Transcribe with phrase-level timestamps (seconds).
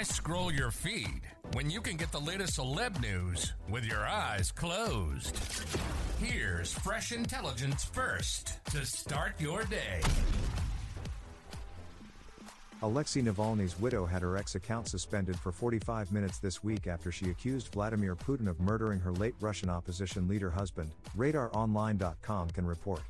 [0.00, 1.20] Why scroll your feed
[1.52, 5.38] when you can get the latest celeb news with your eyes closed?
[6.18, 10.00] Here's fresh intelligence first to start your day.
[12.80, 17.28] Alexei Navalny's widow had her X account suspended for 45 minutes this week after she
[17.28, 23.02] accused Vladimir Putin of murdering her late Russian opposition leader husband, RadarOnline.com can report.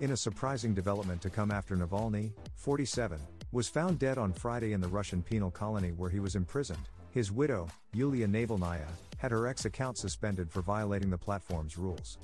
[0.00, 3.18] In a surprising development to come after Navalny, 47,
[3.56, 7.32] was found dead on Friday in the Russian penal colony where he was imprisoned, his
[7.32, 12.18] widow, Yulia Navalnaya, had her X account suspended for violating the platform's rules.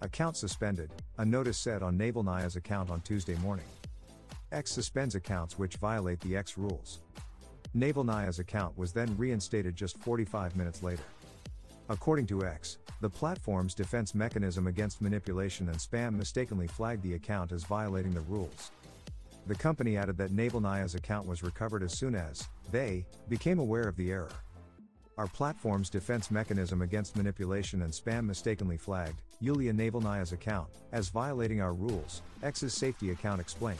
[0.00, 3.64] Account suspended, a notice said on Navalnaya's account on Tuesday morning.
[4.50, 6.98] X suspends accounts which violate the X rules.
[7.72, 11.04] Navalnaya's account was then reinstated just 45 minutes later.
[11.88, 17.52] According to X, the platform's defense mechanism against manipulation and spam mistakenly flagged the account
[17.52, 18.72] as violating the rules.
[19.46, 23.96] The company added that Navalnaya's account was recovered as soon as they became aware of
[23.96, 24.30] the error.
[25.18, 31.60] Our platform's defense mechanism against manipulation and spam mistakenly flagged Yulia Navalnaya's account as violating
[31.60, 33.78] our rules, X's safety account explained.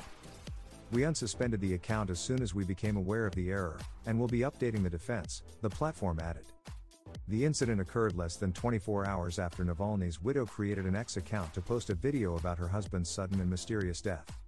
[0.93, 4.29] We unsuspended the account as soon as we became aware of the error, and will
[4.29, 6.45] be updating the defense, the platform added.
[7.27, 11.61] The incident occurred less than 24 hours after Navalny's widow created an X account to
[11.61, 14.46] post a video about her husband's sudden and mysterious death.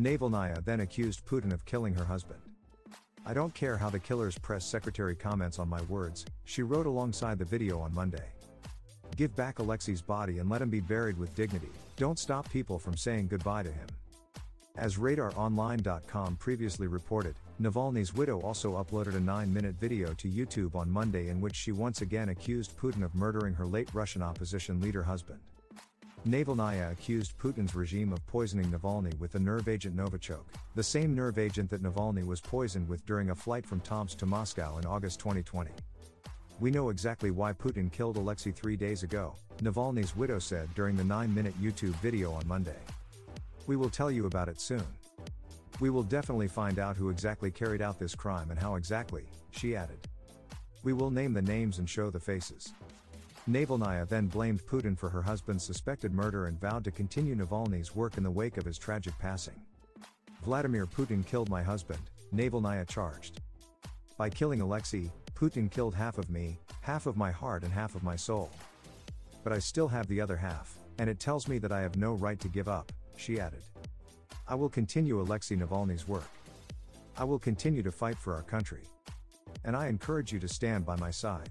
[0.00, 2.40] Navalnaya then accused Putin of killing her husband.
[3.26, 7.38] I don't care how the killer's press secretary comments on my words, she wrote alongside
[7.38, 8.24] the video on Monday.
[9.16, 12.96] Give back Alexei's body and let him be buried with dignity, don't stop people from
[12.96, 13.86] saying goodbye to him.
[14.76, 20.90] As RadarOnline.com previously reported, Navalny's widow also uploaded a 9 minute video to YouTube on
[20.90, 25.02] Monday in which she once again accused Putin of murdering her late Russian opposition leader
[25.02, 25.40] husband.
[26.28, 30.44] Navalnaya accused Putin's regime of poisoning Navalny with the nerve agent Novichok,
[30.74, 34.26] the same nerve agent that Navalny was poisoned with during a flight from Tomsk to
[34.26, 35.70] Moscow in August 2020.
[36.58, 41.04] We know exactly why Putin killed Alexei three days ago, Navalny's widow said during the
[41.04, 42.78] 9 minute YouTube video on Monday.
[43.66, 44.86] We will tell you about it soon.
[45.80, 49.74] We will definitely find out who exactly carried out this crime and how exactly, she
[49.74, 50.06] added.
[50.82, 52.74] We will name the names and show the faces.
[53.50, 58.16] Navalnaya then blamed Putin for her husband's suspected murder and vowed to continue Navalny's work
[58.16, 59.60] in the wake of his tragic passing.
[60.44, 62.00] Vladimir Putin killed my husband,
[62.34, 63.40] Navalnaya charged.
[64.16, 68.02] By killing Alexei, Putin killed half of me, half of my heart, and half of
[68.02, 68.50] my soul.
[69.42, 72.14] But I still have the other half, and it tells me that I have no
[72.14, 73.62] right to give up, she added.
[74.46, 76.28] I will continue Alexei Navalny's work.
[77.16, 78.82] I will continue to fight for our country.
[79.64, 81.50] And I encourage you to stand by my side.